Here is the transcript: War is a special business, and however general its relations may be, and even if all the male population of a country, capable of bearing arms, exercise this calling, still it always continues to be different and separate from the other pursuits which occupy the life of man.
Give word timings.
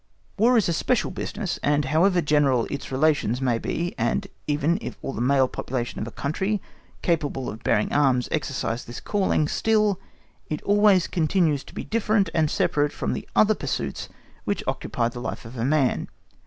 War 0.35 0.57
is 0.57 0.67
a 0.67 0.73
special 0.73 1.11
business, 1.11 1.59
and 1.61 1.85
however 1.85 2.21
general 2.21 2.65
its 2.71 2.91
relations 2.91 3.39
may 3.39 3.59
be, 3.59 3.93
and 3.99 4.25
even 4.47 4.79
if 4.81 4.97
all 5.03 5.13
the 5.13 5.21
male 5.21 5.47
population 5.47 6.01
of 6.01 6.07
a 6.07 6.11
country, 6.17 6.59
capable 7.03 7.47
of 7.51 7.61
bearing 7.63 7.93
arms, 7.93 8.27
exercise 8.31 8.83
this 8.83 8.99
calling, 8.99 9.47
still 9.47 9.99
it 10.49 10.59
always 10.63 11.05
continues 11.05 11.63
to 11.65 11.75
be 11.75 11.83
different 11.83 12.31
and 12.33 12.49
separate 12.49 12.91
from 12.93 13.13
the 13.13 13.29
other 13.35 13.53
pursuits 13.53 14.09
which 14.43 14.63
occupy 14.65 15.07
the 15.07 15.19
life 15.21 15.45
of 15.45 15.55
man. 15.55 16.07